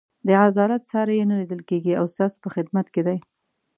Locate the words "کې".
2.93-3.01